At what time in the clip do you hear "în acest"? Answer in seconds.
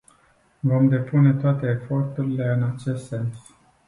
2.53-3.07